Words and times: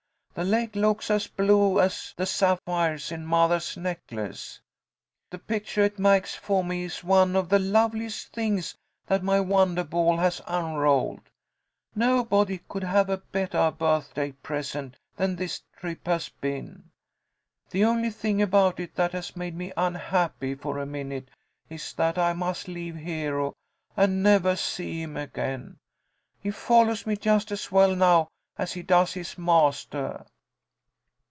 The 0.33 0.45
lake 0.45 0.77
looks 0.77 1.11
as 1.11 1.27
blue 1.27 1.81
as 1.81 2.13
the 2.15 2.25
sapphires 2.25 3.11
in 3.11 3.25
mothah's 3.25 3.75
necklace. 3.75 4.61
The 5.29 5.37
pictuah 5.37 5.83
it 5.87 5.99
makes 5.99 6.35
for 6.35 6.63
me 6.63 6.85
is 6.85 7.03
one 7.03 7.35
of 7.35 7.49
the 7.49 7.59
loveliest 7.59 8.31
things 8.31 8.73
that 9.07 9.23
my 9.25 9.41
wondah 9.41 9.89
ball 9.89 10.15
has 10.19 10.41
unrolled. 10.47 11.29
Nobody 11.95 12.59
could 12.69 12.85
have 12.85 13.09
a 13.09 13.17
bettah 13.17 13.75
birthday 13.77 14.31
present 14.31 14.95
than 15.17 15.35
this 15.35 15.63
trip 15.75 16.07
has 16.07 16.29
been. 16.29 16.91
The 17.71 17.83
only 17.83 18.09
thing 18.09 18.41
about 18.41 18.79
it 18.79 18.95
that 18.95 19.11
has 19.11 19.35
made 19.35 19.53
me 19.57 19.73
unhappy 19.75 20.55
for 20.55 20.79
a 20.79 20.85
minute 20.85 21.27
is 21.69 21.91
that 21.95 22.17
I 22.17 22.31
must 22.31 22.69
leave 22.69 22.95
Hero 22.95 23.53
and 23.97 24.23
nevah 24.23 24.55
see 24.55 25.01
him 25.01 25.17
again. 25.17 25.75
He 26.39 26.51
follows 26.51 27.05
me 27.05 27.17
just 27.17 27.51
as 27.51 27.69
well 27.69 27.97
now 27.97 28.29
as 28.57 28.73
he 28.73 28.83
does 28.83 29.13
his 29.13 29.35
mastah." 29.39 30.23